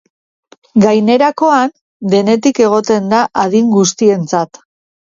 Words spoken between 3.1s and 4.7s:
da adin guztientzat.